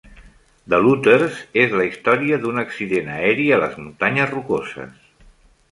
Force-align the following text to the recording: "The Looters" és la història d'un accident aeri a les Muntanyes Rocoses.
"The 0.73 0.77
Looters" 0.85 1.37
és 1.65 1.75
la 1.81 1.85
història 1.89 2.41
d'un 2.47 2.59
accident 2.63 3.13
aeri 3.19 3.47
a 3.53 3.61
les 3.65 3.79
Muntanyes 3.83 4.33
Rocoses. 4.37 4.97